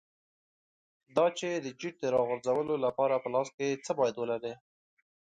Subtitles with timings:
[1.15, 4.53] دا چې د جیټ د راغورځولو لپاره په لاس کې څه باید ولرې.